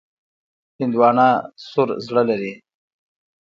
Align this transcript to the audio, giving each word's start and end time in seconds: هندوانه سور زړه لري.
هندوانه 0.79 1.27
سور 1.67 1.89
زړه 2.07 2.23
لري. 2.29 2.53